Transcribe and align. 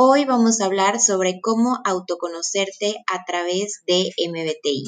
Hoy 0.00 0.24
vamos 0.26 0.60
a 0.60 0.66
hablar 0.66 1.00
sobre 1.00 1.40
cómo 1.40 1.80
autoconocerte 1.84 3.02
a 3.12 3.24
través 3.24 3.82
de 3.84 4.12
MBTI. 4.28 4.84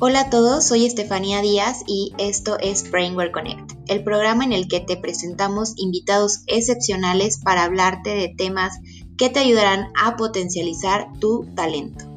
Hola 0.00 0.20
a 0.22 0.30
todos, 0.30 0.64
soy 0.64 0.84
Estefanía 0.84 1.42
Díaz 1.42 1.84
y 1.86 2.12
esto 2.18 2.58
es 2.58 2.90
Brainware 2.90 3.30
Connect, 3.30 3.74
el 3.86 4.02
programa 4.02 4.42
en 4.42 4.52
el 4.52 4.66
que 4.66 4.80
te 4.80 4.96
presentamos 4.96 5.74
invitados 5.76 6.40
excepcionales 6.48 7.38
para 7.38 7.62
hablarte 7.62 8.16
de 8.16 8.34
temas 8.36 8.76
que 9.16 9.30
te 9.30 9.38
ayudarán 9.38 9.92
a 9.94 10.16
potencializar 10.16 11.12
tu 11.20 11.46
talento. 11.54 12.15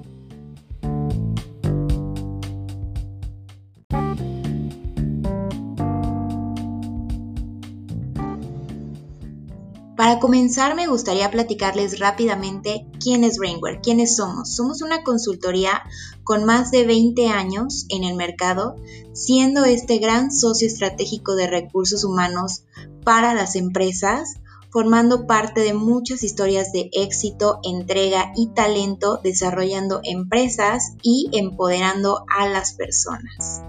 Para 9.99 10.19
comenzar, 10.19 10.77
me 10.77 10.87
gustaría 10.87 11.29
platicarles 11.29 11.99
rápidamente 11.99 12.87
quién 13.01 13.25
es 13.25 13.37
Brainware, 13.37 13.81
quiénes 13.81 14.15
somos. 14.15 14.55
Somos 14.55 14.81
una 14.81 15.03
consultoría 15.03 15.83
con 16.23 16.45
más 16.45 16.71
de 16.71 16.85
20 16.85 17.27
años 17.27 17.85
en 17.89 18.05
el 18.05 18.15
mercado, 18.15 18.77
siendo 19.11 19.65
este 19.65 19.97
gran 19.97 20.31
socio 20.31 20.67
estratégico 20.67 21.35
de 21.35 21.47
recursos 21.47 22.05
humanos 22.05 22.63
para 23.03 23.33
las 23.33 23.57
empresas, 23.57 24.35
formando 24.69 25.27
parte 25.27 25.59
de 25.59 25.73
muchas 25.73 26.23
historias 26.23 26.71
de 26.71 26.89
éxito, 26.93 27.59
entrega 27.63 28.31
y 28.37 28.53
talento, 28.53 29.19
desarrollando 29.21 29.99
empresas 30.05 30.93
y 31.03 31.29
empoderando 31.33 32.23
a 32.29 32.47
las 32.47 32.71
personas. 32.71 33.68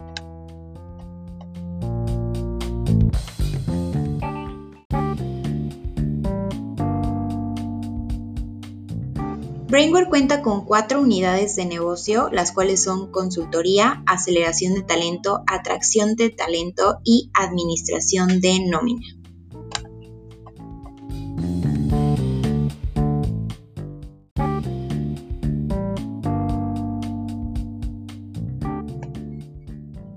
Brainware 9.71 10.09
cuenta 10.09 10.43
con 10.43 10.65
cuatro 10.65 11.01
unidades 11.01 11.55
de 11.55 11.65
negocio, 11.65 12.29
las 12.33 12.51
cuales 12.51 12.83
son 12.83 13.13
consultoría, 13.13 14.03
aceleración 14.05 14.75
de 14.75 14.83
talento, 14.83 15.45
atracción 15.47 16.17
de 16.17 16.31
talento 16.31 16.99
y 17.05 17.31
administración 17.35 18.41
de 18.41 18.67
nómina. 18.67 19.07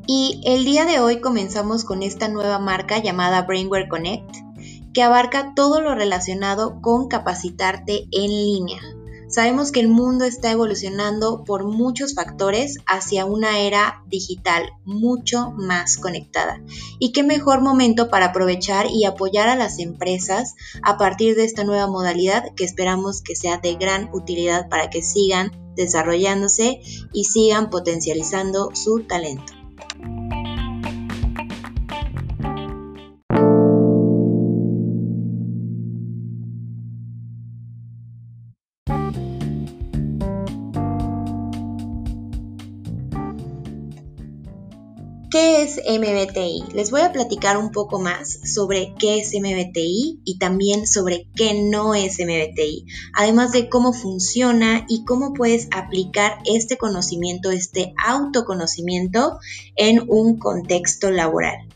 Y 0.07 0.41
el 0.45 0.65
día 0.65 0.85
de 0.85 0.99
hoy 0.99 1.21
comenzamos 1.21 1.85
con 1.85 2.01
esta 2.01 2.27
nueva 2.27 2.57
marca 2.57 2.97
llamada 2.97 3.43
Brainware 3.43 3.87
Connect, 3.87 4.35
que 4.95 5.03
abarca 5.03 5.53
todo 5.55 5.79
lo 5.79 5.93
relacionado 5.93 6.81
con 6.81 7.07
capacitarte 7.07 8.07
en 8.11 8.29
línea, 8.29 8.81
Sabemos 9.33 9.71
que 9.71 9.79
el 9.79 9.87
mundo 9.87 10.25
está 10.25 10.51
evolucionando 10.51 11.43
por 11.43 11.63
muchos 11.63 12.13
factores 12.13 12.77
hacia 12.85 13.25
una 13.25 13.61
era 13.61 14.03
digital 14.05 14.73
mucho 14.85 15.49
más 15.57 15.97
conectada. 15.97 16.61
Y 16.99 17.13
qué 17.13 17.23
mejor 17.23 17.61
momento 17.61 18.09
para 18.11 18.27
aprovechar 18.27 18.85
y 18.91 19.05
apoyar 19.05 19.49
a 19.49 19.55
las 19.55 19.79
empresas 19.79 20.53
a 20.83 20.99
partir 20.99 21.35
de 21.35 21.45
esta 21.45 21.63
nueva 21.63 21.87
modalidad 21.87 22.53
que 22.55 22.63
esperamos 22.63 23.23
que 23.23 23.35
sea 23.35 23.57
de 23.57 23.73
gran 23.73 24.07
utilidad 24.13 24.69
para 24.69 24.91
que 24.91 25.01
sigan 25.01 25.51
desarrollándose 25.75 26.81
y 27.11 27.23
sigan 27.23 27.71
potencializando 27.71 28.69
su 28.75 28.99
talento. 28.99 29.62
MBTI? 45.87 46.73
Les 46.73 46.91
voy 46.91 47.01
a 47.01 47.11
platicar 47.11 47.57
un 47.57 47.71
poco 47.71 47.99
más 47.99 48.39
sobre 48.53 48.93
qué 48.97 49.19
es 49.19 49.33
MBTI 49.33 50.21
y 50.23 50.37
también 50.39 50.87
sobre 50.87 51.27
qué 51.35 51.53
no 51.53 51.95
es 51.95 52.19
MBTI, 52.19 52.85
además 53.15 53.51
de 53.51 53.69
cómo 53.69 53.93
funciona 53.93 54.85
y 54.87 55.05
cómo 55.05 55.33
puedes 55.33 55.67
aplicar 55.71 56.39
este 56.45 56.77
conocimiento, 56.77 57.51
este 57.51 57.93
autoconocimiento 58.03 59.39
en 59.75 60.03
un 60.07 60.37
contexto 60.39 61.11
laboral. 61.11 61.67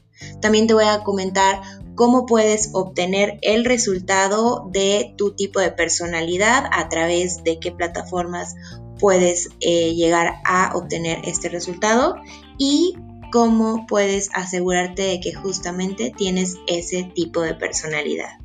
También 0.41 0.67
te 0.67 0.73
voy 0.73 0.85
a 0.85 1.03
comentar 1.03 1.61
cómo 1.95 2.25
puedes 2.25 2.69
obtener 2.73 3.39
el 3.41 3.65
resultado 3.65 4.69
de 4.71 5.13
tu 5.17 5.31
tipo 5.31 5.59
de 5.59 5.71
personalidad 5.71 6.65
a 6.71 6.89
través 6.89 7.43
de 7.43 7.59
qué 7.59 7.71
plataformas 7.71 8.55
puedes 8.99 9.49
eh, 9.59 9.93
llegar 9.95 10.35
a 10.45 10.75
obtener 10.75 11.19
este 11.25 11.49
resultado 11.49 12.15
y 12.57 12.95
cómo 13.31 13.85
puedes 13.87 14.29
asegurarte 14.33 15.03
de 15.03 15.19
que 15.19 15.33
justamente 15.33 16.11
tienes 16.15 16.57
ese 16.67 17.03
tipo 17.03 17.41
de 17.41 17.55
personalidad. 17.55 18.39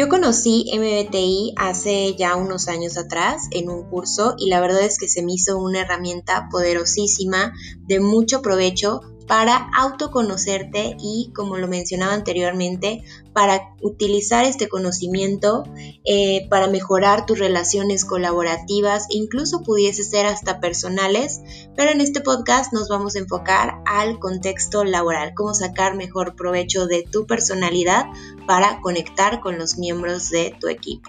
Yo 0.00 0.08
conocí 0.08 0.64
MBTI 0.72 1.52
hace 1.56 2.14
ya 2.14 2.34
unos 2.34 2.68
años 2.68 2.96
atrás 2.96 3.48
en 3.50 3.68
un 3.68 3.82
curso 3.90 4.34
y 4.38 4.48
la 4.48 4.58
verdad 4.58 4.80
es 4.80 4.96
que 4.96 5.08
se 5.08 5.22
me 5.22 5.34
hizo 5.34 5.58
una 5.58 5.82
herramienta 5.82 6.48
poderosísima 6.50 7.52
de 7.86 8.00
mucho 8.00 8.40
provecho 8.40 9.02
para 9.30 9.70
autoconocerte 9.76 10.96
y, 10.98 11.30
como 11.36 11.56
lo 11.56 11.68
mencionaba 11.68 12.14
anteriormente, 12.14 13.04
para 13.32 13.76
utilizar 13.80 14.44
este 14.44 14.68
conocimiento 14.68 15.62
eh, 16.04 16.48
para 16.48 16.66
mejorar 16.66 17.26
tus 17.26 17.38
relaciones 17.38 18.04
colaborativas, 18.04 19.06
incluso 19.08 19.62
pudiese 19.62 20.02
ser 20.02 20.26
hasta 20.26 20.58
personales, 20.58 21.42
pero 21.76 21.92
en 21.92 22.00
este 22.00 22.20
podcast 22.20 22.72
nos 22.72 22.88
vamos 22.88 23.14
a 23.14 23.20
enfocar 23.20 23.80
al 23.86 24.18
contexto 24.18 24.82
laboral, 24.82 25.32
cómo 25.36 25.54
sacar 25.54 25.94
mejor 25.94 26.34
provecho 26.34 26.88
de 26.88 27.04
tu 27.04 27.24
personalidad 27.28 28.06
para 28.48 28.80
conectar 28.80 29.38
con 29.38 29.60
los 29.60 29.78
miembros 29.78 30.30
de 30.30 30.56
tu 30.58 30.66
equipo. 30.66 31.08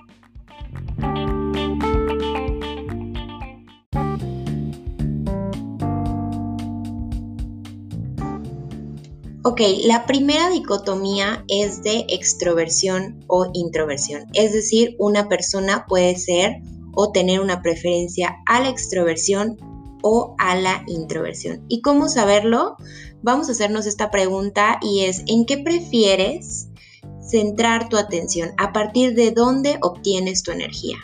Ok, 9.43 9.59
la 9.85 10.05
primera 10.05 10.51
dicotomía 10.51 11.43
es 11.47 11.81
de 11.81 12.05
extroversión 12.09 13.25
o 13.25 13.49
introversión, 13.53 14.27
es 14.33 14.53
decir, 14.53 14.95
una 14.99 15.29
persona 15.29 15.87
puede 15.87 16.15
ser 16.15 16.61
o 16.93 17.11
tener 17.11 17.39
una 17.39 17.63
preferencia 17.63 18.37
a 18.45 18.61
la 18.61 18.69
extroversión 18.69 19.57
o 20.03 20.35
a 20.37 20.55
la 20.55 20.83
introversión. 20.85 21.65
¿Y 21.69 21.81
cómo 21.81 22.07
saberlo? 22.07 22.75
Vamos 23.23 23.49
a 23.49 23.53
hacernos 23.53 23.87
esta 23.87 24.11
pregunta 24.11 24.77
y 24.79 25.05
es, 25.05 25.23
¿en 25.25 25.47
qué 25.47 25.57
prefieres 25.57 26.67
centrar 27.27 27.89
tu 27.89 27.97
atención? 27.97 28.51
¿A 28.59 28.71
partir 28.73 29.15
de 29.15 29.31
dónde 29.31 29.79
obtienes 29.81 30.43
tu 30.43 30.51
energía? 30.51 30.97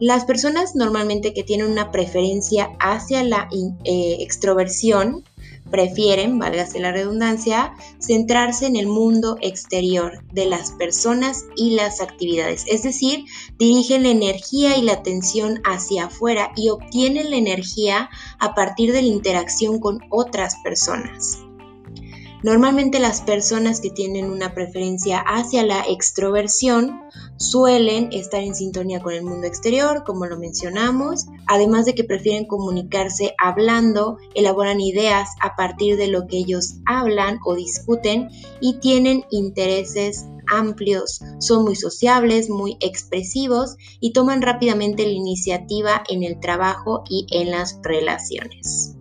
Las 0.00 0.24
personas 0.24 0.74
normalmente 0.74 1.34
que 1.34 1.42
tienen 1.42 1.70
una 1.70 1.90
preferencia 1.90 2.70
hacia 2.80 3.22
la 3.24 3.46
eh, 3.84 4.16
extroversión 4.20 5.24
prefieren, 5.70 6.38
válgase 6.38 6.80
la 6.80 6.92
redundancia, 6.92 7.72
centrarse 7.98 8.66
en 8.66 8.76
el 8.76 8.86
mundo 8.86 9.38
exterior 9.40 10.22
de 10.32 10.46
las 10.46 10.72
personas 10.72 11.44
y 11.56 11.70
las 11.70 12.00
actividades. 12.00 12.64
Es 12.66 12.82
decir, 12.82 13.24
dirigen 13.58 14.04
la 14.04 14.10
energía 14.10 14.76
y 14.76 14.82
la 14.82 14.94
atención 14.94 15.60
hacia 15.64 16.06
afuera 16.06 16.52
y 16.56 16.70
obtienen 16.70 17.30
la 17.30 17.36
energía 17.36 18.10
a 18.38 18.54
partir 18.54 18.92
de 18.92 19.02
la 19.02 19.08
interacción 19.08 19.80
con 19.80 20.00
otras 20.10 20.56
personas. 20.62 21.38
Normalmente 22.42 23.00
las 23.00 23.20
personas 23.20 23.80
que 23.80 23.90
tienen 23.90 24.30
una 24.30 24.54
preferencia 24.54 25.18
hacia 25.18 25.64
la 25.64 25.82
extroversión 25.88 27.00
suelen 27.36 28.10
estar 28.12 28.40
en 28.42 28.54
sintonía 28.54 29.00
con 29.00 29.12
el 29.12 29.24
mundo 29.24 29.46
exterior, 29.46 30.04
como 30.04 30.26
lo 30.26 30.38
mencionamos, 30.38 31.26
además 31.48 31.84
de 31.84 31.94
que 31.96 32.04
prefieren 32.04 32.46
comunicarse 32.46 33.34
hablando, 33.38 34.18
elaboran 34.36 34.80
ideas 34.80 35.30
a 35.40 35.56
partir 35.56 35.96
de 35.96 36.08
lo 36.08 36.28
que 36.28 36.38
ellos 36.38 36.76
hablan 36.86 37.40
o 37.44 37.56
discuten 37.56 38.28
y 38.60 38.78
tienen 38.78 39.24
intereses 39.30 40.26
amplios, 40.46 41.20
son 41.40 41.64
muy 41.64 41.74
sociables, 41.74 42.48
muy 42.48 42.76
expresivos 42.80 43.76
y 44.00 44.12
toman 44.12 44.42
rápidamente 44.42 45.02
la 45.04 45.12
iniciativa 45.12 46.02
en 46.08 46.22
el 46.22 46.40
trabajo 46.40 47.02
y 47.08 47.26
en 47.30 47.50
las 47.50 47.78
relaciones. 47.82 48.97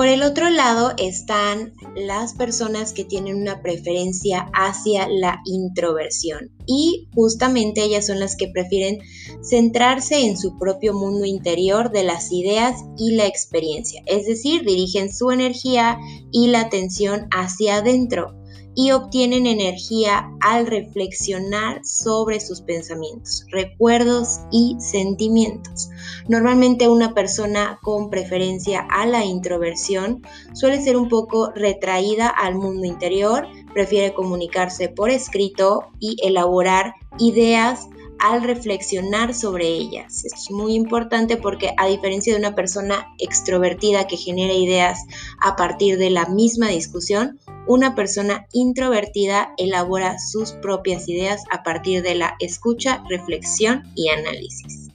Por 0.00 0.08
el 0.08 0.22
otro 0.22 0.48
lado 0.48 0.94
están 0.96 1.74
las 1.94 2.32
personas 2.32 2.94
que 2.94 3.04
tienen 3.04 3.36
una 3.36 3.60
preferencia 3.60 4.50
hacia 4.54 5.06
la 5.06 5.42
introversión. 5.44 6.50
Y 6.64 7.10
justamente 7.14 7.82
ellas 7.82 8.06
son 8.06 8.18
las 8.18 8.34
que 8.34 8.48
prefieren 8.48 9.00
centrarse 9.42 10.24
en 10.24 10.38
su 10.38 10.56
propio 10.56 10.94
mundo 10.94 11.26
interior 11.26 11.90
de 11.90 12.04
las 12.04 12.32
ideas 12.32 12.76
y 12.96 13.12
la 13.14 13.26
experiencia, 13.26 14.02
es 14.06 14.24
decir, 14.24 14.64
dirigen 14.64 15.12
su 15.12 15.32
energía 15.32 15.98
y 16.32 16.46
la 16.46 16.60
atención 16.60 17.26
hacia 17.30 17.76
adentro 17.76 18.39
y 18.74 18.92
obtienen 18.92 19.46
energía 19.46 20.30
al 20.40 20.66
reflexionar 20.66 21.84
sobre 21.84 22.40
sus 22.40 22.60
pensamientos, 22.60 23.44
recuerdos 23.50 24.40
y 24.50 24.76
sentimientos. 24.78 25.90
Normalmente 26.28 26.88
una 26.88 27.14
persona 27.14 27.78
con 27.82 28.10
preferencia 28.10 28.86
a 28.90 29.06
la 29.06 29.24
introversión 29.24 30.22
suele 30.54 30.80
ser 30.80 30.96
un 30.96 31.08
poco 31.08 31.50
retraída 31.54 32.28
al 32.28 32.54
mundo 32.54 32.86
interior, 32.86 33.46
prefiere 33.72 34.14
comunicarse 34.14 34.88
por 34.88 35.10
escrito 35.10 35.88
y 35.98 36.16
elaborar 36.22 36.94
ideas 37.18 37.88
al 38.20 38.42
reflexionar 38.42 39.34
sobre 39.34 39.66
ellas. 39.66 40.24
Es 40.24 40.50
muy 40.50 40.74
importante 40.74 41.36
porque 41.36 41.72
a 41.76 41.86
diferencia 41.86 42.32
de 42.32 42.38
una 42.38 42.54
persona 42.54 43.06
extrovertida 43.18 44.06
que 44.06 44.16
genera 44.16 44.54
ideas 44.54 45.00
a 45.40 45.56
partir 45.56 45.98
de 45.98 46.10
la 46.10 46.26
misma 46.26 46.68
discusión, 46.68 47.40
una 47.66 47.94
persona 47.94 48.46
introvertida 48.52 49.54
elabora 49.56 50.18
sus 50.18 50.52
propias 50.52 51.08
ideas 51.08 51.42
a 51.50 51.62
partir 51.62 52.02
de 52.02 52.14
la 52.14 52.36
escucha, 52.40 53.02
reflexión 53.08 53.84
y 53.94 54.08
análisis. 54.08 54.90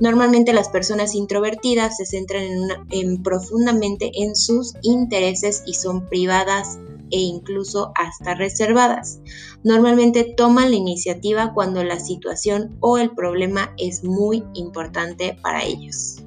Normalmente 0.00 0.52
las 0.52 0.68
personas 0.68 1.14
introvertidas 1.14 1.96
se 1.96 2.06
centran 2.06 2.44
en, 2.90 3.22
profundamente 3.22 4.10
en 4.14 4.34
sus 4.34 4.74
intereses 4.82 5.62
y 5.66 5.74
son 5.74 6.08
privadas 6.08 6.78
e 7.10 7.20
incluso 7.20 7.92
hasta 7.94 8.34
reservadas. 8.34 9.20
Normalmente 9.62 10.24
toman 10.36 10.70
la 10.70 10.76
iniciativa 10.76 11.52
cuando 11.54 11.84
la 11.84 11.98
situación 11.98 12.76
o 12.80 12.98
el 12.98 13.10
problema 13.10 13.74
es 13.78 14.04
muy 14.04 14.44
importante 14.54 15.36
para 15.42 15.64
ellos. 15.64 16.24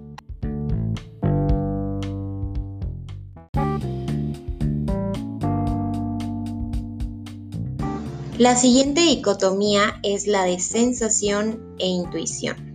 La 8.38 8.56
siguiente 8.56 9.01
dicotomía 9.01 10.00
es 10.03 10.27
la 10.27 10.44
de 10.44 10.59
sensación 10.59 11.74
e 11.79 11.88
intuición. 11.88 12.68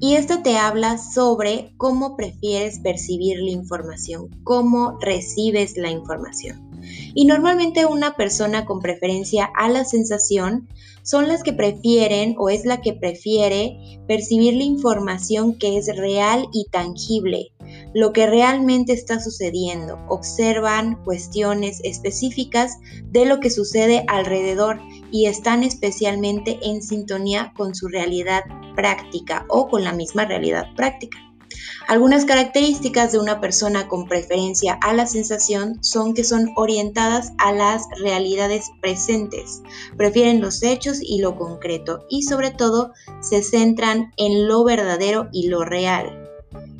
Y 0.00 0.16
esta 0.16 0.42
te 0.42 0.58
habla 0.58 0.98
sobre 0.98 1.72
cómo 1.78 2.14
prefieres 2.14 2.78
percibir 2.80 3.38
la 3.40 3.50
información, 3.50 4.28
cómo 4.44 4.98
recibes 5.00 5.78
la 5.78 5.90
información. 5.90 6.67
Y 7.14 7.24
normalmente 7.24 7.86
una 7.86 8.16
persona 8.16 8.64
con 8.64 8.80
preferencia 8.80 9.50
a 9.56 9.68
la 9.68 9.84
sensación 9.84 10.68
son 11.02 11.26
las 11.26 11.42
que 11.42 11.54
prefieren 11.54 12.34
o 12.38 12.50
es 12.50 12.66
la 12.66 12.82
que 12.82 12.92
prefiere 12.92 13.78
percibir 14.06 14.54
la 14.54 14.64
información 14.64 15.58
que 15.58 15.78
es 15.78 15.96
real 15.96 16.46
y 16.52 16.66
tangible, 16.70 17.52
lo 17.94 18.12
que 18.12 18.26
realmente 18.26 18.92
está 18.92 19.18
sucediendo. 19.18 19.98
Observan 20.08 21.02
cuestiones 21.04 21.80
específicas 21.82 22.76
de 23.06 23.24
lo 23.24 23.40
que 23.40 23.50
sucede 23.50 24.04
alrededor 24.08 24.80
y 25.10 25.26
están 25.26 25.62
especialmente 25.62 26.58
en 26.62 26.82
sintonía 26.82 27.54
con 27.56 27.74
su 27.74 27.88
realidad 27.88 28.42
práctica 28.76 29.46
o 29.48 29.68
con 29.68 29.84
la 29.84 29.92
misma 29.92 30.26
realidad 30.26 30.66
práctica. 30.76 31.27
Algunas 31.86 32.24
características 32.24 33.12
de 33.12 33.18
una 33.18 33.40
persona 33.40 33.88
con 33.88 34.06
preferencia 34.06 34.78
a 34.82 34.92
la 34.92 35.06
sensación 35.06 35.82
son 35.82 36.14
que 36.14 36.24
son 36.24 36.50
orientadas 36.56 37.32
a 37.38 37.52
las 37.52 37.84
realidades 38.02 38.70
presentes, 38.80 39.62
prefieren 39.96 40.40
los 40.40 40.62
hechos 40.62 40.98
y 41.00 41.20
lo 41.20 41.36
concreto 41.36 42.04
y 42.10 42.22
sobre 42.22 42.50
todo 42.50 42.92
se 43.20 43.42
centran 43.42 44.12
en 44.16 44.48
lo 44.48 44.64
verdadero 44.64 45.28
y 45.32 45.48
lo 45.48 45.64
real. 45.64 46.28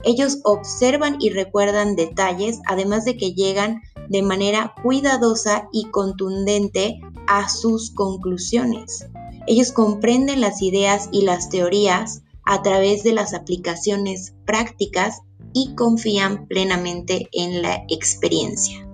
Ellos 0.05 0.39
observan 0.45 1.17
y 1.21 1.31
recuerdan 1.31 1.97
detalles, 1.97 2.61
además 2.67 3.05
de 3.05 3.17
que 3.17 3.33
llegan 3.33 3.83
de 4.09 4.23
manera 4.23 4.75
cuidadosa 4.83 5.69
y 5.73 5.87
contundente 5.91 7.01
a 7.27 7.49
sus 7.49 7.91
conclusiones. 7.91 9.07
Ellos 9.47 9.73
comprenden 9.73 10.41
las 10.41 10.63
ideas 10.63 11.09
y 11.11 11.23
las 11.23 11.49
teorías 11.49 12.23
a 12.51 12.63
través 12.63 13.03
de 13.05 13.13
las 13.13 13.35
aplicaciones 13.35 14.35
prácticas 14.47 15.21
y 15.53 15.75
confían 15.75 16.47
plenamente 16.47 17.29
en 17.33 17.61
la 17.61 17.85
experiencia. 17.89 18.89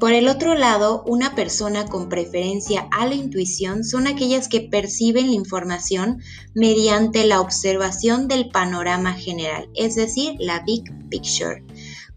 Por 0.00 0.12
el 0.12 0.28
otro 0.28 0.54
lado, 0.54 1.02
una 1.06 1.34
persona 1.36 1.86
con 1.86 2.08
preferencia 2.08 2.88
a 2.90 3.06
la 3.06 3.14
intuición 3.14 3.84
son 3.84 4.08
aquellas 4.08 4.48
que 4.48 4.60
perciben 4.60 5.28
la 5.28 5.34
información 5.34 6.20
mediante 6.52 7.26
la 7.26 7.40
observación 7.40 8.26
del 8.26 8.50
panorama 8.50 9.14
general, 9.14 9.70
es 9.74 9.94
decir, 9.94 10.34
la 10.40 10.60
big 10.66 10.82
picture, 11.08 11.63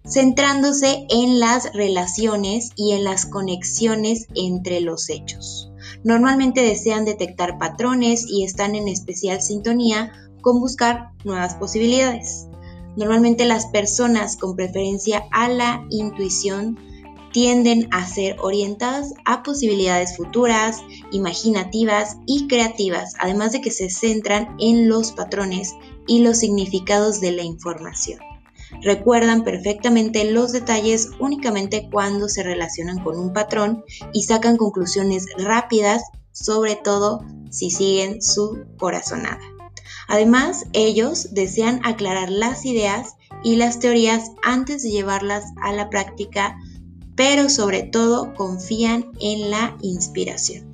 centrándose 0.08 1.06
en 1.10 1.40
las 1.40 1.74
relaciones 1.74 2.72
y 2.76 2.94
en 2.94 3.04
las 3.04 3.26
conexiones 3.26 4.28
entre 4.36 4.82
los 4.82 5.10
hechos. 5.10 5.72
Normalmente 6.04 6.62
desean 6.62 7.06
detectar 7.06 7.58
patrones 7.58 8.26
y 8.28 8.44
están 8.44 8.76
en 8.76 8.88
especial 8.88 9.42
sintonía 9.42 10.12
con 10.42 10.60
buscar 10.60 11.12
nuevas 11.26 11.56
posibilidades. 11.56 12.48
Normalmente 12.96 13.46
las 13.46 13.68
personas 13.68 14.38
con 14.38 14.56
preferencia 14.56 15.26
a 15.32 15.50
la 15.50 15.86
intuición 15.90 16.80
tienden 17.32 17.88
a 17.92 18.08
ser 18.08 18.38
orientadas 18.40 19.14
a 19.26 19.44
posibilidades 19.44 20.16
futuras, 20.16 20.82
imaginativas 21.12 22.18
y 22.26 22.48
creativas, 22.48 23.14
además 23.20 23.52
de 23.52 23.62
que 23.62 23.70
se 23.70 23.90
centran 23.90 24.56
en 24.60 24.88
los 24.90 25.12
patrones 25.12 25.76
y 26.08 26.24
los 26.24 26.40
significados 26.40 27.20
de 27.20 27.34
la 27.34 27.44
información. 27.44 28.20
Recuerdan 28.82 29.44
perfectamente 29.44 30.32
los 30.32 30.52
detalles 30.52 31.12
únicamente 31.20 31.90
cuando 31.92 32.30
se 32.30 32.44
relacionan 32.44 33.04
con 33.04 33.18
un 33.18 33.34
patrón 33.34 33.84
y 34.14 34.24
sacan 34.24 34.58
conclusiones 34.58 35.26
rápidas, 35.38 36.04
sobre 36.32 36.76
todo 36.76 37.26
si 37.50 37.72
siguen 37.72 38.22
su 38.22 38.66
corazonada. 38.78 39.42
Además, 40.08 40.66
ellos 40.74 41.34
desean 41.34 41.82
aclarar 41.84 42.30
las 42.30 42.66
ideas 42.66 43.16
y 43.44 43.56
las 43.56 43.80
teorías 43.80 44.32
antes 44.44 44.84
de 44.84 44.92
llevarlas 44.92 45.46
a 45.62 45.74
la 45.74 45.90
práctica 45.90 46.58
pero 47.18 47.50
sobre 47.50 47.82
todo 47.82 48.34
confían 48.36 49.12
en 49.20 49.50
la 49.50 49.76
inspiración. 49.82 50.67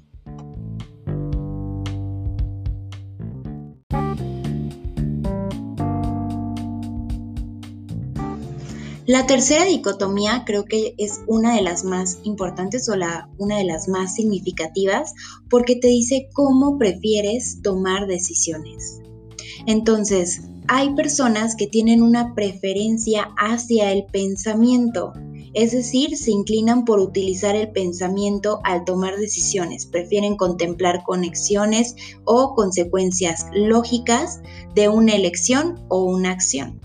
La 9.06 9.28
tercera 9.28 9.66
dicotomía 9.66 10.44
creo 10.46 10.64
que 10.64 10.96
es 10.98 11.20
una 11.28 11.58
de 11.58 11.62
las 11.62 11.84
más 11.84 12.20
importantes 12.24 12.88
o 12.88 12.96
la, 12.96 13.30
una 13.38 13.58
de 13.58 13.66
las 13.66 13.90
más 13.90 14.16
significativas 14.16 15.14
porque 15.50 15.76
te 15.76 15.90
dice 15.90 16.30
cómo 16.32 16.78
prefieres 16.78 17.62
tomar 17.62 18.08
decisiones. 18.08 19.02
Entonces, 19.68 20.44
hay 20.70 20.96
personas 20.96 21.58
que 21.58 21.68
tienen 21.68 22.02
una 22.02 22.34
preferencia 22.34 23.28
hacia 23.38 23.92
el 23.92 24.06
pensamiento, 24.06 25.12
es 25.54 25.74
decir, 25.74 26.16
se 26.16 26.32
inclinan 26.32 26.86
por 26.86 27.02
utilizar 27.02 27.58
el 27.58 27.74
pensamiento 27.74 28.62
al 28.64 28.86
tomar 28.86 29.18
decisiones, 29.18 29.86
prefieren 29.86 30.38
contemplar 30.38 31.04
conexiones 31.04 31.94
o 32.24 32.56
consecuencias 32.56 33.48
lógicas 33.54 34.40
de 34.76 34.88
una 34.88 35.14
elección 35.14 35.84
o 35.90 36.06
una 36.06 36.32
acción 36.32 36.80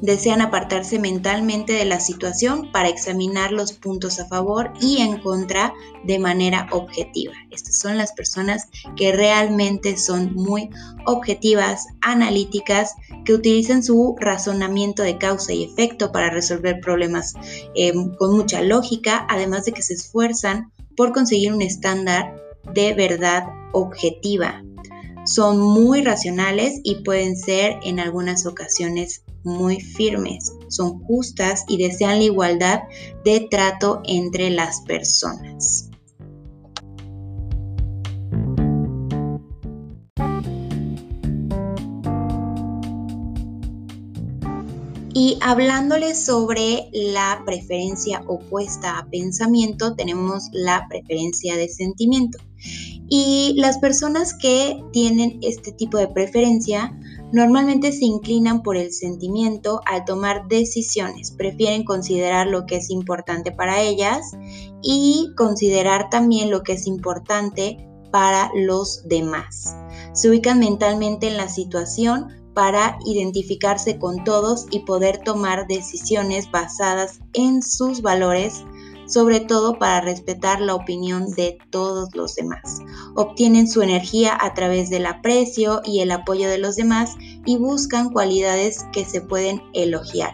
desean 0.00 0.40
apartarse 0.40 0.98
mentalmente 0.98 1.72
de 1.72 1.84
la 1.84 2.00
situación 2.00 2.70
para 2.72 2.88
examinar 2.88 3.52
los 3.52 3.72
puntos 3.72 4.18
a 4.18 4.26
favor 4.26 4.72
y 4.80 4.98
en 4.98 5.18
contra 5.20 5.74
de 6.04 6.18
manera 6.18 6.68
objetiva. 6.70 7.34
Estas 7.50 7.78
son 7.78 7.98
las 7.98 8.12
personas 8.12 8.68
que 8.96 9.12
realmente 9.12 9.96
son 9.96 10.34
muy 10.34 10.70
objetivas, 11.06 11.86
analíticas, 12.00 12.94
que 13.24 13.34
utilizan 13.34 13.82
su 13.82 14.16
razonamiento 14.18 15.02
de 15.02 15.18
causa 15.18 15.52
y 15.52 15.64
efecto 15.64 16.12
para 16.12 16.30
resolver 16.30 16.80
problemas 16.80 17.34
eh, 17.74 17.92
con 18.18 18.34
mucha 18.34 18.62
lógica, 18.62 19.26
además 19.28 19.64
de 19.64 19.72
que 19.72 19.82
se 19.82 19.94
esfuerzan 19.94 20.72
por 20.96 21.12
conseguir 21.12 21.52
un 21.52 21.62
estándar 21.62 22.34
de 22.74 22.94
verdad 22.94 23.44
objetiva. 23.72 24.62
Son 25.30 25.60
muy 25.60 26.02
racionales 26.02 26.80
y 26.82 27.04
pueden 27.04 27.36
ser 27.36 27.78
en 27.84 28.00
algunas 28.00 28.46
ocasiones 28.46 29.22
muy 29.44 29.80
firmes, 29.80 30.52
son 30.68 30.98
justas 31.04 31.64
y 31.68 31.78
desean 31.78 32.18
la 32.18 32.24
igualdad 32.24 32.80
de 33.24 33.46
trato 33.48 34.02
entre 34.06 34.50
las 34.50 34.80
personas. 34.80 35.89
Y 45.12 45.38
hablándoles 45.40 46.24
sobre 46.24 46.88
la 46.92 47.42
preferencia 47.44 48.22
opuesta 48.26 48.98
a 48.98 49.06
pensamiento, 49.06 49.94
tenemos 49.94 50.44
la 50.52 50.86
preferencia 50.88 51.56
de 51.56 51.68
sentimiento. 51.68 52.38
Y 53.08 53.54
las 53.56 53.78
personas 53.78 54.34
que 54.34 54.80
tienen 54.92 55.40
este 55.42 55.72
tipo 55.72 55.98
de 55.98 56.06
preferencia 56.06 56.96
normalmente 57.32 57.90
se 57.90 58.04
inclinan 58.04 58.62
por 58.62 58.76
el 58.76 58.92
sentimiento 58.92 59.80
al 59.86 60.04
tomar 60.04 60.46
decisiones, 60.48 61.32
prefieren 61.32 61.84
considerar 61.84 62.46
lo 62.46 62.66
que 62.66 62.76
es 62.76 62.90
importante 62.90 63.50
para 63.50 63.80
ellas 63.80 64.32
y 64.82 65.32
considerar 65.36 66.08
también 66.10 66.50
lo 66.50 66.62
que 66.62 66.74
es 66.74 66.86
importante 66.86 67.84
para 68.12 68.50
los 68.54 69.02
demás. 69.08 69.76
Se 70.12 70.28
ubican 70.28 70.58
mentalmente 70.58 71.28
en 71.28 71.36
la 71.36 71.48
situación 71.48 72.28
para 72.54 72.98
identificarse 73.06 73.98
con 73.98 74.24
todos 74.24 74.66
y 74.70 74.80
poder 74.80 75.18
tomar 75.18 75.66
decisiones 75.66 76.50
basadas 76.50 77.20
en 77.32 77.62
sus 77.62 78.02
valores, 78.02 78.64
sobre 79.06 79.40
todo 79.40 79.78
para 79.78 80.00
respetar 80.00 80.60
la 80.60 80.74
opinión 80.74 81.30
de 81.32 81.58
todos 81.70 82.14
los 82.14 82.34
demás. 82.34 82.80
Obtienen 83.16 83.68
su 83.68 83.82
energía 83.82 84.36
a 84.40 84.54
través 84.54 84.90
del 84.90 85.06
aprecio 85.06 85.80
y 85.84 86.00
el 86.00 86.10
apoyo 86.10 86.48
de 86.48 86.58
los 86.58 86.76
demás 86.76 87.16
y 87.44 87.56
buscan 87.56 88.10
cualidades 88.10 88.84
que 88.92 89.04
se 89.04 89.20
pueden 89.20 89.62
elogiar. 89.72 90.32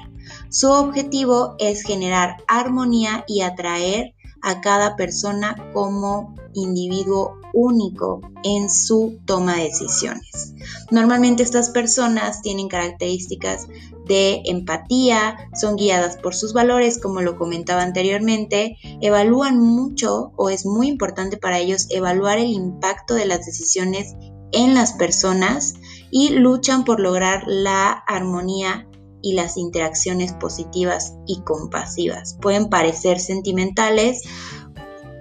Su 0.51 0.71
objetivo 0.71 1.55
es 1.59 1.83
generar 1.83 2.37
armonía 2.49 3.25
y 3.29 3.43
atraer 3.43 4.15
a 4.43 4.61
cada 4.61 4.97
persona 4.97 5.57
como 5.73 6.35
individuo 6.55 7.37
único 7.57 8.21
en 8.45 8.69
su 8.69 9.19
toma 9.25 9.57
de 9.57 9.65
decisiones. 9.65 10.55
Normalmente 10.91 11.43
estas 11.43 11.71
personas 11.71 12.43
tienen 12.43 12.69
características 12.69 13.67
de 14.05 14.43
empatía, 14.45 15.49
son 15.59 15.77
guiadas 15.77 16.19
por 16.19 16.35
sus 16.35 16.53
valores, 16.53 17.01
como 17.01 17.23
lo 17.23 17.37
comentaba 17.37 17.83
anteriormente, 17.83 18.77
evalúan 19.01 19.59
mucho 19.59 20.33
o 20.37 20.51
es 20.51 20.67
muy 20.67 20.89
importante 20.89 21.39
para 21.39 21.59
ellos 21.59 21.87
evaluar 21.91 22.39
el 22.39 22.51
impacto 22.51 23.15
de 23.15 23.25
las 23.25 23.47
decisiones 23.47 24.15
en 24.53 24.75
las 24.75 24.93
personas 24.93 25.75
y 26.11 26.31
luchan 26.31 26.85
por 26.85 27.01
lograr 27.01 27.45
la 27.47 27.91
armonía 28.07 28.87
y 29.23 29.33
las 29.33 29.57
interacciones 29.57 30.35
positivas 30.35 31.15
y 31.27 31.41
compasivas. 31.41 32.39
Pueden 32.41 32.69
parecer 32.69 33.19
sentimentales, 33.19 34.23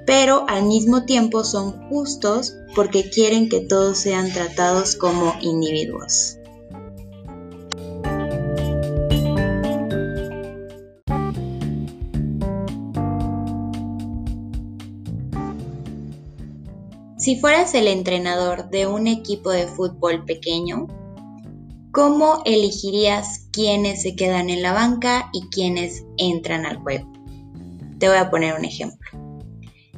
pero 0.05 0.45
al 0.47 0.65
mismo 0.65 1.05
tiempo 1.05 1.43
son 1.43 1.89
justos 1.89 2.55
porque 2.75 3.09
quieren 3.09 3.50
que 3.50 3.62
todos 3.62 3.97
sean 3.97 4.31
tratados 4.31 4.95
como 4.95 5.33
individuos. 5.41 6.38
Si 17.17 17.38
fueras 17.38 17.74
el 17.74 17.88
entrenador 17.88 18.69
de 18.69 18.85
un 18.85 19.07
equipo 19.07 19.50
de 19.50 19.65
fútbol 19.65 20.25
pequeño, 20.25 20.85
¿cómo 21.91 22.43
elegirías 22.45 23.47
quiénes 23.51 24.03
se 24.03 24.15
quedan 24.15 24.51
en 24.51 24.62
la 24.62 24.74
banca 24.74 25.31
y 25.33 25.41
quiénes 25.50 26.05
entran 26.17 26.67
al 26.67 26.77
juego? 26.77 27.12
Te 27.97 28.09
voy 28.09 28.17
a 28.17 28.29
poner 28.29 28.53
un 28.53 28.65
ejemplo. 28.65 29.04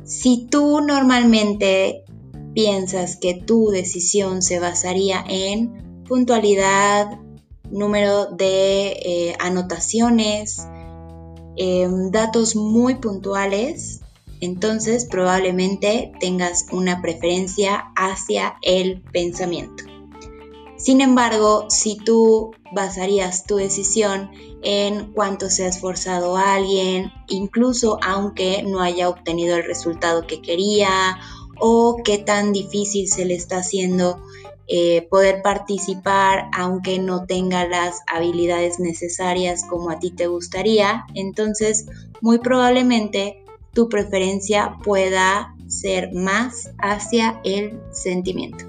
Si 0.07 0.47
tú 0.49 0.79
normalmente 0.79 2.05
piensas 2.53 3.17
que 3.17 3.33
tu 3.33 3.71
decisión 3.71 4.41
se 4.41 4.57
basaría 4.57 5.21
en 5.27 6.03
puntualidad, 6.05 7.19
número 7.69 8.27
de 8.27 8.87
eh, 8.87 9.35
anotaciones, 9.39 10.65
em, 11.57 12.09
datos 12.09 12.55
muy 12.55 12.95
puntuales, 12.95 13.99
entonces 14.39 15.03
probablemente 15.03 16.13
tengas 16.21 16.67
una 16.71 17.01
preferencia 17.01 17.91
hacia 17.97 18.55
el 18.61 19.01
pensamiento. 19.11 19.83
Sin 20.77 21.01
embargo, 21.01 21.65
si 21.69 21.97
tú 21.97 22.51
basarías 22.71 23.45
tu 23.45 23.55
decisión 23.55 24.29
en 24.61 25.11
cuánto 25.13 25.49
se 25.49 25.65
ha 25.65 25.69
esforzado 25.69 26.37
alguien, 26.37 27.11
incluso 27.27 27.97
aunque 28.03 28.61
no 28.63 28.81
haya 28.81 29.09
obtenido 29.09 29.55
el 29.55 29.65
resultado 29.65 30.27
que 30.27 30.41
quería 30.41 31.19
o 31.59 31.97
qué 32.03 32.19
tan 32.19 32.53
difícil 32.53 33.07
se 33.07 33.25
le 33.25 33.35
está 33.35 33.57
haciendo 33.57 34.21
eh, 34.67 35.07
poder 35.09 35.41
participar 35.41 36.49
aunque 36.53 36.99
no 36.99 37.25
tenga 37.25 37.65
las 37.67 38.01
habilidades 38.05 38.79
necesarias 38.79 39.63
como 39.67 39.89
a 39.89 39.97
ti 39.97 40.11
te 40.11 40.27
gustaría, 40.27 41.05
entonces 41.15 41.87
muy 42.21 42.39
probablemente 42.39 43.43
tu 43.73 43.87
preferencia 43.87 44.77
pueda 44.83 45.55
ser 45.67 46.13
más 46.13 46.71
hacia 46.79 47.39
el 47.43 47.79
sentimiento. 47.91 48.66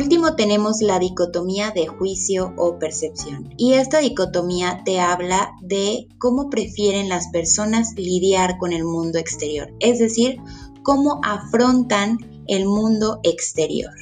Último 0.00 0.34
tenemos 0.34 0.80
la 0.80 0.98
dicotomía 0.98 1.72
de 1.72 1.86
juicio 1.86 2.54
o 2.56 2.78
percepción. 2.78 3.52
Y 3.58 3.74
esta 3.74 3.98
dicotomía 3.98 4.82
te 4.84 4.98
habla 4.98 5.52
de 5.60 6.08
cómo 6.18 6.48
prefieren 6.48 7.08
las 7.08 7.28
personas 7.28 7.92
lidiar 7.96 8.56
con 8.58 8.72
el 8.72 8.84
mundo 8.84 9.18
exterior, 9.18 9.72
es 9.80 9.98
decir, 9.98 10.38
cómo 10.82 11.20
afrontan 11.22 12.18
el 12.46 12.64
mundo 12.64 13.20
exterior. 13.24 13.92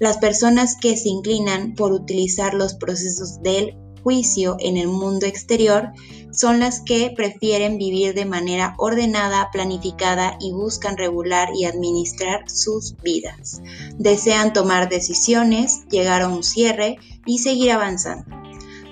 Las 0.00 0.18
personas 0.18 0.76
que 0.76 0.96
se 0.96 1.08
inclinan 1.08 1.74
por 1.74 1.92
utilizar 1.92 2.54
los 2.54 2.74
procesos 2.74 3.40
del 3.42 3.76
juicio 4.02 4.56
en 4.58 4.76
el 4.76 4.88
mundo 4.88 5.26
exterior 5.26 5.90
son 6.38 6.60
las 6.60 6.80
que 6.80 7.12
prefieren 7.16 7.78
vivir 7.78 8.14
de 8.14 8.24
manera 8.24 8.74
ordenada, 8.78 9.50
planificada 9.50 10.36
y 10.40 10.52
buscan 10.52 10.96
regular 10.96 11.48
y 11.52 11.64
administrar 11.64 12.48
sus 12.48 12.94
vidas. 13.02 13.60
Desean 13.98 14.52
tomar 14.52 14.88
decisiones, 14.88 15.88
llegar 15.88 16.22
a 16.22 16.28
un 16.28 16.44
cierre 16.44 16.96
y 17.26 17.38
seguir 17.38 17.72
avanzando. 17.72 18.36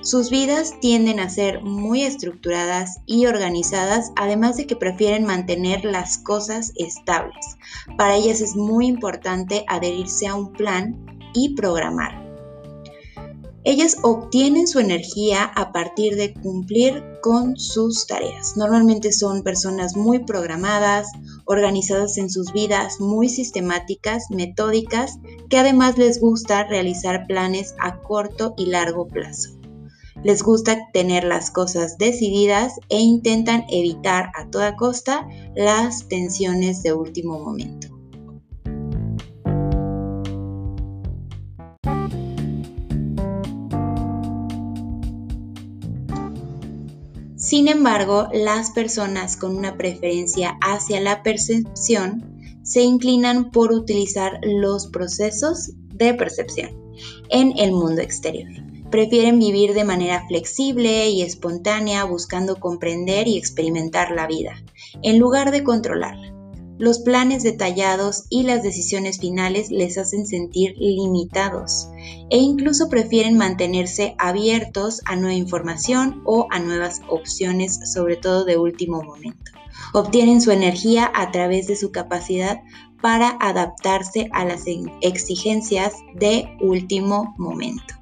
Sus 0.03 0.29
vidas 0.29 0.75
tienden 0.81 1.21
a 1.21 1.31
ser 1.31 1.63
muy 1.63 2.03
estructuradas 2.03 2.99
y 3.07 3.27
organizadas, 3.27 4.11
además 4.17 4.57
de 4.57 4.67
que 4.67 4.75
prefieren 4.75 5.25
mantener 5.25 5.85
las 5.85 6.19
cosas 6.19 6.73
estables. 6.75 7.57
Para 7.97 8.17
ellas 8.17 8.41
es 8.41 8.57
muy 8.57 8.89
importante 8.89 9.65
adherirse 9.69 10.27
a 10.27 10.35
un 10.35 10.53
plan 10.53 10.97
y 11.33 11.55
programar. 11.55 12.26
Ellas 13.69 13.97
obtienen 14.03 14.69
su 14.69 14.79
energía 14.79 15.43
a 15.43 15.73
partir 15.73 16.15
de 16.15 16.33
cumplir 16.33 17.03
con 17.21 17.57
sus 17.57 18.07
tareas. 18.07 18.57
Normalmente 18.57 19.11
son 19.11 19.43
personas 19.43 19.97
muy 19.97 20.21
programadas, 20.21 21.09
organizadas 21.47 22.17
en 22.17 22.31
sus 22.31 22.53
vidas, 22.53 23.01
muy 23.01 23.29
sistemáticas, 23.29 24.31
metódicas, 24.31 25.19
que 25.51 25.59
además 25.59 25.99
les 25.99 26.21
gusta 26.21 26.63
realizar 26.63 27.27
planes 27.27 27.75
a 27.81 28.01
corto 28.03 28.55
y 28.57 28.67
largo 28.67 29.09
plazo. 29.09 29.59
Les 30.23 30.45
gusta 30.45 30.79
tener 30.93 31.25
las 31.25 31.51
cosas 31.51 31.99
decididas 31.99 32.75
e 32.89 33.01
intentan 33.01 33.65
evitar 33.69 34.31
a 34.37 34.49
toda 34.49 34.77
costa 34.77 35.27
las 35.57 36.07
tensiones 36.07 36.85
de 36.85 36.93
último 36.93 37.41
momento. 37.41 37.86
Sin 47.47 47.69
embargo, 47.69 48.27
las 48.33 48.73
personas 48.73 49.37
con 49.37 49.57
una 49.57 49.77
preferencia 49.77 50.59
hacia 50.63 51.01
la 51.01 51.23
percepción 51.23 52.59
se 52.65 52.83
inclinan 52.83 53.53
por 53.53 53.71
utilizar 53.71 54.41
los 54.43 54.89
procesos 54.89 55.71
de 55.95 56.13
percepción 56.15 56.71
en 57.29 57.57
el 57.57 57.71
mundo 57.71 58.03
exterior. 58.03 58.49
Prefieren 58.91 59.39
vivir 59.39 59.75
de 59.75 59.85
manera 59.85 60.27
flexible 60.27 61.09
y 61.09 61.23
espontánea 61.23 62.03
buscando 62.03 62.57
comprender 62.57 63.29
y 63.29 63.39
experimentar 63.39 64.11
la 64.11 64.27
vida, 64.27 64.57
en 65.05 65.21
lugar 65.21 65.53
de 65.53 65.63
controlarla. 65.63 66.36
Los 66.79 66.99
planes 66.99 67.43
detallados 67.43 68.25
y 68.29 68.43
las 68.43 68.63
decisiones 68.63 69.19
finales 69.19 69.71
les 69.71 69.97
hacen 69.97 70.27
sentir 70.27 70.75
limitados 70.77 71.89
e 72.29 72.37
incluso 72.37 72.91
prefieren 72.91 73.39
mantenerse 73.39 74.15
abiertos 74.19 75.01
a 75.07 75.17
nueva 75.17 75.33
información 75.33 76.21
o 76.27 76.47
a 76.51 76.59
nuevas 76.59 77.01
opciones, 77.09 77.81
sobre 77.91 78.17
todo 78.17 78.45
de 78.45 78.59
último 78.59 79.03
momento. 79.03 79.53
Obtienen 79.95 80.43
su 80.43 80.51
energía 80.51 81.11
a 81.15 81.31
través 81.31 81.67
de 81.67 81.77
su 81.77 81.93
capacidad 81.93 82.61
para 83.01 83.39
adaptarse 83.41 84.29
a 84.33 84.45
las 84.45 84.65
exigencias 85.01 85.95
de 86.15 86.47
último 86.61 87.35
momento. 87.39 87.95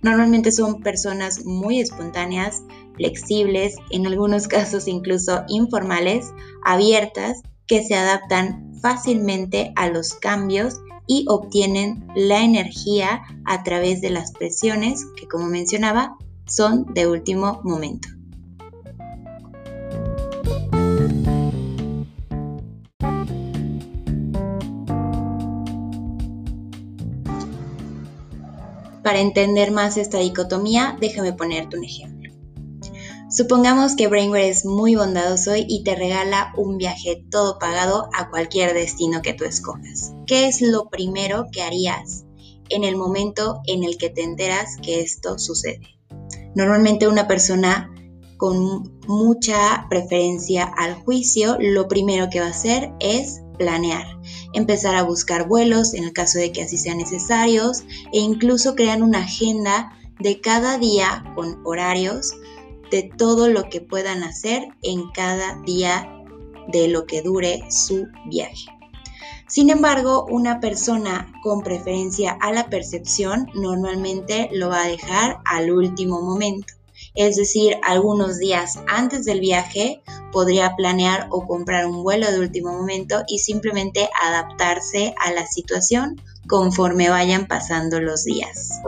Normalmente 0.00 0.52
son 0.52 0.80
personas 0.80 1.44
muy 1.44 1.80
espontáneas, 1.80 2.62
flexibles, 2.94 3.74
en 3.90 4.06
algunos 4.06 4.46
casos 4.56 4.86
incluso 4.86 5.42
informales, 5.48 6.32
abiertas 6.64 7.42
que 7.72 7.82
se 7.82 7.94
adaptan 7.94 8.70
fácilmente 8.82 9.72
a 9.76 9.88
los 9.88 10.12
cambios 10.12 10.82
y 11.06 11.24
obtienen 11.26 12.06
la 12.14 12.44
energía 12.44 13.22
a 13.46 13.62
través 13.62 14.02
de 14.02 14.10
las 14.10 14.30
presiones 14.32 15.06
que, 15.16 15.26
como 15.26 15.46
mencionaba, 15.46 16.18
son 16.46 16.84
de 16.92 17.06
último 17.06 17.62
momento. 17.64 18.08
Para 29.02 29.20
entender 29.20 29.70
más 29.70 29.96
esta 29.96 30.18
dicotomía, 30.18 30.98
déjame 31.00 31.32
ponerte 31.32 31.78
un 31.78 31.84
ejemplo. 31.84 32.11
Supongamos 33.32 33.96
que 33.96 34.08
Brainware 34.08 34.50
es 34.50 34.66
muy 34.66 34.94
bondadoso 34.94 35.52
y 35.56 35.82
te 35.84 35.96
regala 35.96 36.52
un 36.54 36.76
viaje 36.76 37.24
todo 37.30 37.58
pagado 37.58 38.10
a 38.12 38.28
cualquier 38.28 38.74
destino 38.74 39.22
que 39.22 39.32
tú 39.32 39.44
escojas. 39.44 40.12
¿Qué 40.26 40.48
es 40.48 40.60
lo 40.60 40.90
primero 40.90 41.46
que 41.50 41.62
harías 41.62 42.26
en 42.68 42.84
el 42.84 42.94
momento 42.96 43.62
en 43.66 43.84
el 43.84 43.96
que 43.96 44.10
te 44.10 44.22
enteras 44.22 44.76
que 44.82 45.00
esto 45.00 45.38
sucede? 45.38 45.98
Normalmente 46.54 47.08
una 47.08 47.26
persona 47.26 47.90
con 48.36 49.00
mucha 49.06 49.86
preferencia 49.88 50.64
al 50.64 50.94
juicio, 50.96 51.56
lo 51.58 51.88
primero 51.88 52.28
que 52.28 52.40
va 52.40 52.48
a 52.48 52.50
hacer 52.50 52.92
es 53.00 53.40
planear, 53.56 54.04
empezar 54.52 54.94
a 54.94 55.04
buscar 55.04 55.48
vuelos 55.48 55.94
en 55.94 56.04
el 56.04 56.12
caso 56.12 56.38
de 56.38 56.52
que 56.52 56.64
así 56.64 56.76
sean 56.76 56.98
necesarios 56.98 57.80
e 58.12 58.18
incluso 58.18 58.74
crean 58.74 59.02
una 59.02 59.20
agenda 59.20 59.98
de 60.20 60.38
cada 60.42 60.76
día 60.76 61.24
con 61.34 61.62
horarios 61.64 62.34
de 62.92 63.10
todo 63.18 63.48
lo 63.48 63.68
que 63.68 63.80
puedan 63.80 64.22
hacer 64.22 64.68
en 64.82 65.10
cada 65.10 65.60
día 65.62 66.08
de 66.68 66.86
lo 66.86 67.06
que 67.06 67.22
dure 67.22 67.64
su 67.68 68.06
viaje. 68.26 68.66
Sin 69.48 69.68
embargo, 69.68 70.26
una 70.30 70.60
persona 70.60 71.32
con 71.42 71.62
preferencia 71.62 72.38
a 72.40 72.52
la 72.52 72.70
percepción 72.70 73.50
normalmente 73.54 74.48
lo 74.52 74.68
va 74.68 74.84
a 74.84 74.88
dejar 74.88 75.40
al 75.44 75.72
último 75.72 76.22
momento 76.22 76.74
es 77.14 77.36
decir, 77.36 77.76
algunos 77.82 78.38
días 78.38 78.78
antes 78.88 79.24
del 79.24 79.40
viaje 79.40 80.02
podría 80.32 80.74
planear 80.76 81.28
o 81.30 81.46
comprar 81.46 81.86
un 81.86 82.02
vuelo 82.02 82.30
de 82.30 82.40
último 82.40 82.72
momento 82.72 83.22
y 83.28 83.38
simplemente 83.38 84.08
adaptarse 84.22 85.14
a 85.20 85.32
la 85.32 85.46
situación 85.46 86.20
conforme 86.48 87.10
vayan 87.10 87.46
pasando 87.46 88.00
los 88.00 88.24
días. 88.24 88.80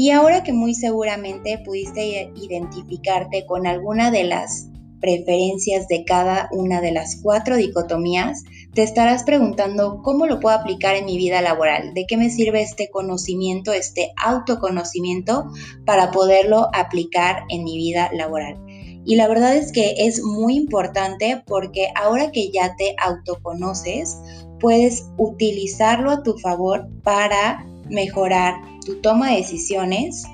Y 0.00 0.12
ahora 0.12 0.42
que 0.42 0.54
muy 0.54 0.74
seguramente 0.74 1.58
pudiste 1.62 2.32
identificarte 2.34 3.44
con 3.44 3.66
alguna 3.66 4.10
de 4.10 4.24
las 4.24 4.70
preferencias 4.98 5.88
de 5.88 6.06
cada 6.06 6.48
una 6.52 6.80
de 6.80 6.90
las 6.90 7.20
cuatro 7.22 7.56
dicotomías, 7.56 8.42
te 8.72 8.82
estarás 8.82 9.24
preguntando 9.24 10.00
cómo 10.02 10.24
lo 10.24 10.40
puedo 10.40 10.56
aplicar 10.56 10.96
en 10.96 11.04
mi 11.04 11.18
vida 11.18 11.42
laboral, 11.42 11.92
de 11.92 12.06
qué 12.08 12.16
me 12.16 12.30
sirve 12.30 12.62
este 12.62 12.88
conocimiento, 12.88 13.74
este 13.74 14.10
autoconocimiento 14.24 15.50
para 15.84 16.10
poderlo 16.12 16.70
aplicar 16.72 17.44
en 17.50 17.62
mi 17.62 17.76
vida 17.76 18.08
laboral. 18.14 18.56
Y 19.04 19.16
la 19.16 19.28
verdad 19.28 19.54
es 19.54 19.70
que 19.70 19.96
es 19.98 20.22
muy 20.22 20.56
importante 20.56 21.42
porque 21.46 21.88
ahora 21.94 22.30
que 22.32 22.50
ya 22.50 22.74
te 22.76 22.96
autoconoces, 23.04 24.16
puedes 24.60 25.04
utilizarlo 25.18 26.10
a 26.10 26.22
tu 26.22 26.38
favor 26.38 26.88
para 27.02 27.66
mejorar 27.90 28.54
tu 28.84 29.00
toma 29.00 29.30
de 29.30 29.38
decisiones, 29.38 30.24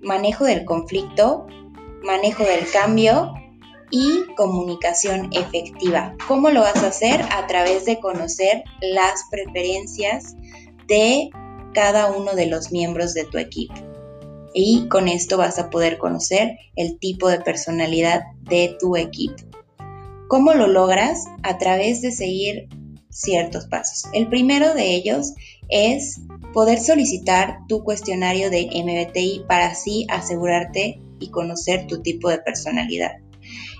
manejo 0.00 0.44
del 0.44 0.64
conflicto, 0.64 1.46
manejo 2.02 2.44
del 2.44 2.68
cambio 2.70 3.32
y 3.90 4.24
comunicación 4.36 5.30
efectiva. 5.32 6.14
¿Cómo 6.28 6.50
lo 6.50 6.60
vas 6.60 6.82
a 6.82 6.88
hacer? 6.88 7.22
A 7.32 7.46
través 7.46 7.84
de 7.84 7.98
conocer 8.00 8.62
las 8.80 9.24
preferencias 9.30 10.36
de 10.86 11.30
cada 11.72 12.10
uno 12.10 12.34
de 12.34 12.46
los 12.46 12.72
miembros 12.72 13.14
de 13.14 13.24
tu 13.24 13.38
equipo. 13.38 13.74
Y 14.52 14.88
con 14.88 15.06
esto 15.08 15.38
vas 15.38 15.58
a 15.58 15.70
poder 15.70 15.98
conocer 15.98 16.56
el 16.74 16.98
tipo 16.98 17.28
de 17.28 17.40
personalidad 17.40 18.22
de 18.42 18.76
tu 18.80 18.96
equipo. 18.96 19.44
¿Cómo 20.28 20.54
lo 20.54 20.66
logras? 20.66 21.24
A 21.42 21.58
través 21.58 22.02
de 22.02 22.10
seguir 22.10 22.68
ciertos 23.10 23.66
pasos. 23.66 24.08
El 24.12 24.28
primero 24.28 24.74
de 24.74 24.94
ellos 24.94 25.34
es 25.70 26.20
poder 26.52 26.80
solicitar 26.80 27.58
tu 27.68 27.84
cuestionario 27.84 28.50
de 28.50 28.66
MBTI 28.66 29.44
para 29.46 29.66
así 29.66 30.06
asegurarte 30.08 31.00
y 31.18 31.30
conocer 31.30 31.86
tu 31.86 32.02
tipo 32.02 32.28
de 32.28 32.38
personalidad 32.38 33.12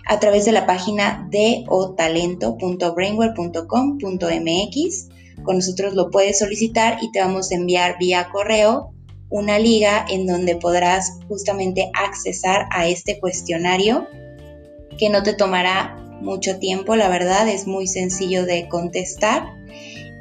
a 0.07 0.19
través 0.19 0.45
de 0.45 0.53
la 0.53 0.67
página 0.67 1.29
de. 1.31 1.65
Con 5.43 5.57
nosotros 5.57 5.95
lo 5.95 6.11
puedes 6.11 6.39
solicitar 6.39 6.99
y 7.01 7.11
te 7.13 7.21
vamos 7.21 7.51
a 7.51 7.55
enviar 7.55 7.97
vía 7.99 8.29
correo 8.31 8.93
una 9.31 9.59
liga 9.59 10.05
en 10.11 10.27
donde 10.27 10.57
podrás 10.57 11.21
justamente 11.29 11.91
accesar 11.95 12.67
a 12.71 12.89
este 12.89 13.21
cuestionario 13.21 14.07
que 14.99 15.09
no 15.09 15.23
te 15.23 15.33
tomará 15.33 15.97
mucho 16.21 16.59
tiempo, 16.59 16.97
la 16.97 17.09
verdad 17.09 17.49
es 17.49 17.67
muy 17.67 17.87
sencillo 17.87 18.45
de 18.45 18.69
contestar. 18.69 19.45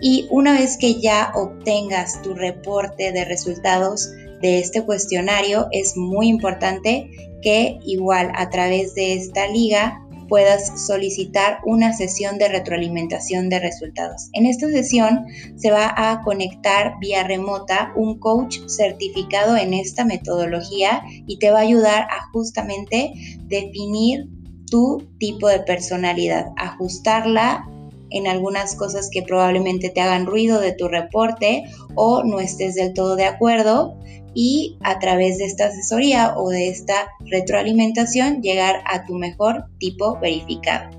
Y 0.01 0.27
una 0.29 0.53
vez 0.53 0.77
que 0.77 0.99
ya 0.99 1.31
obtengas 1.35 2.21
tu 2.21 2.33
reporte 2.33 3.11
de 3.11 3.25
resultados 3.25 4.11
de 4.41 4.59
este 4.59 4.83
cuestionario, 4.83 5.67
es 5.71 5.97
muy 5.97 6.27
importante 6.27 7.09
que 7.41 7.79
igual 7.85 8.31
a 8.35 8.49
través 8.49 8.95
de 8.95 9.13
esta 9.13 9.47
liga 9.47 10.01
puedas 10.29 10.85
solicitar 10.85 11.57
una 11.65 11.91
sesión 11.91 12.37
de 12.37 12.47
retroalimentación 12.47 13.49
de 13.49 13.59
resultados. 13.59 14.29
En 14.33 14.45
esta 14.45 14.67
sesión 14.67 15.25
se 15.57 15.71
va 15.71 15.91
a 15.97 16.21
conectar 16.23 16.93
vía 17.01 17.23
remota 17.23 17.91
un 17.95 18.19
coach 18.19 18.59
certificado 18.67 19.57
en 19.57 19.73
esta 19.73 20.05
metodología 20.05 21.01
y 21.27 21.39
te 21.39 21.49
va 21.49 21.59
a 21.59 21.63
ayudar 21.63 22.03
a 22.03 22.29
justamente 22.31 23.11
definir 23.47 24.27
tu 24.69 25.09
tipo 25.17 25.49
de 25.49 25.61
personalidad, 25.61 26.45
ajustarla 26.57 27.67
en 28.11 28.27
algunas 28.27 28.75
cosas 28.75 29.09
que 29.11 29.23
probablemente 29.23 29.89
te 29.89 30.01
hagan 30.01 30.25
ruido 30.25 30.59
de 30.59 30.73
tu 30.73 30.87
reporte 30.87 31.63
o 31.95 32.23
no 32.23 32.39
estés 32.39 32.75
del 32.75 32.93
todo 32.93 33.15
de 33.15 33.25
acuerdo 33.25 33.97
y 34.33 34.77
a 34.81 34.99
través 34.99 35.37
de 35.37 35.45
esta 35.45 35.65
asesoría 35.67 36.35
o 36.37 36.49
de 36.49 36.69
esta 36.69 37.09
retroalimentación 37.21 38.41
llegar 38.41 38.81
a 38.85 39.05
tu 39.05 39.15
mejor 39.15 39.65
tipo 39.79 40.19
verificado. 40.19 40.98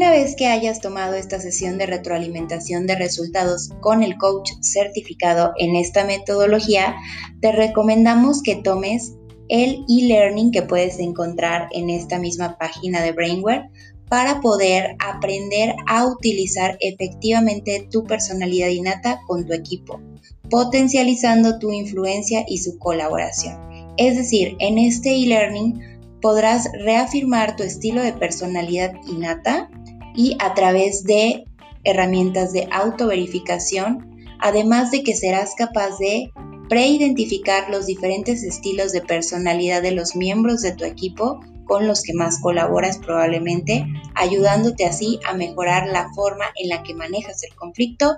Una 0.00 0.12
vez 0.12 0.34
que 0.34 0.46
hayas 0.46 0.80
tomado 0.80 1.12
esta 1.12 1.40
sesión 1.40 1.76
de 1.76 1.84
retroalimentación 1.84 2.86
de 2.86 2.94
resultados 2.94 3.68
con 3.82 4.02
el 4.02 4.16
coach 4.16 4.52
certificado 4.62 5.52
en 5.58 5.76
esta 5.76 6.06
metodología, 6.06 6.96
te 7.42 7.52
recomendamos 7.52 8.42
que 8.42 8.56
tomes 8.56 9.12
el 9.50 9.84
e-learning 9.90 10.52
que 10.52 10.62
puedes 10.62 10.98
encontrar 11.00 11.68
en 11.72 11.90
esta 11.90 12.18
misma 12.18 12.56
página 12.56 13.02
de 13.02 13.12
Brainware 13.12 13.68
para 14.08 14.40
poder 14.40 14.96
aprender 15.00 15.74
a 15.86 16.06
utilizar 16.06 16.78
efectivamente 16.80 17.86
tu 17.90 18.02
personalidad 18.04 18.68
innata 18.68 19.20
con 19.26 19.44
tu 19.44 19.52
equipo, 19.52 20.00
potencializando 20.48 21.58
tu 21.58 21.72
influencia 21.72 22.46
y 22.48 22.56
su 22.56 22.78
colaboración. 22.78 23.60
Es 23.98 24.16
decir, 24.16 24.56
en 24.60 24.78
este 24.78 25.10
e-learning 25.10 25.89
podrás 26.20 26.68
reafirmar 26.84 27.56
tu 27.56 27.62
estilo 27.62 28.02
de 28.02 28.12
personalidad 28.12 28.92
innata 29.06 29.70
y 30.14 30.36
a 30.40 30.54
través 30.54 31.04
de 31.04 31.44
herramientas 31.84 32.52
de 32.52 32.68
autoverificación, 32.70 34.16
además 34.38 34.90
de 34.90 35.02
que 35.02 35.14
serás 35.14 35.54
capaz 35.56 35.98
de 35.98 36.30
preidentificar 36.68 37.68
los 37.70 37.86
diferentes 37.86 38.42
estilos 38.44 38.92
de 38.92 39.02
personalidad 39.02 39.82
de 39.82 39.92
los 39.92 40.14
miembros 40.14 40.62
de 40.62 40.72
tu 40.72 40.84
equipo 40.84 41.40
con 41.66 41.86
los 41.86 42.02
que 42.02 42.14
más 42.14 42.40
colaboras 42.40 42.98
probablemente, 42.98 43.86
ayudándote 44.14 44.84
así 44.84 45.20
a 45.24 45.34
mejorar 45.34 45.88
la 45.88 46.12
forma 46.14 46.46
en 46.56 46.68
la 46.68 46.82
que 46.82 46.94
manejas 46.94 47.42
el 47.44 47.54
conflicto, 47.54 48.16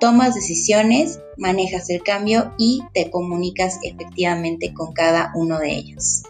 tomas 0.00 0.34
decisiones, 0.34 1.20
manejas 1.36 1.88
el 1.90 2.02
cambio 2.02 2.52
y 2.58 2.82
te 2.94 3.10
comunicas 3.10 3.78
efectivamente 3.82 4.72
con 4.74 4.92
cada 4.92 5.32
uno 5.34 5.58
de 5.58 5.72
ellos. 5.72 6.24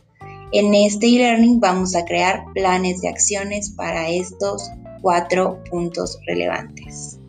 En 0.52 0.74
este 0.74 1.06
e-learning 1.06 1.60
vamos 1.60 1.94
a 1.94 2.04
crear 2.04 2.44
planes 2.54 3.02
de 3.02 3.08
acciones 3.08 3.70
para 3.70 4.08
estos 4.08 4.68
cuatro 5.00 5.62
puntos 5.70 6.18
relevantes. 6.26 7.20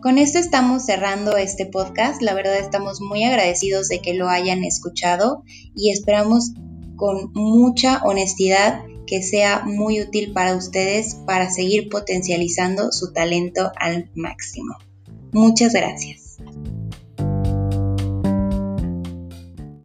Con 0.00 0.18
esto 0.18 0.38
estamos 0.38 0.84
cerrando 0.86 1.36
este 1.36 1.66
podcast. 1.66 2.22
La 2.22 2.34
verdad 2.34 2.58
estamos 2.58 3.00
muy 3.00 3.24
agradecidos 3.24 3.88
de 3.88 4.00
que 4.00 4.14
lo 4.14 4.28
hayan 4.28 4.62
escuchado 4.62 5.42
y 5.74 5.90
esperamos 5.90 6.52
con 6.94 7.32
mucha 7.34 8.00
honestidad 8.04 8.84
que 9.08 9.22
sea 9.22 9.64
muy 9.64 10.00
útil 10.00 10.32
para 10.32 10.54
ustedes 10.54 11.14
para 11.26 11.50
seguir 11.50 11.88
potencializando 11.88 12.92
su 12.92 13.12
talento 13.12 13.72
al 13.76 14.10
máximo. 14.14 14.76
Muchas 15.32 15.72
gracias. 15.72 16.27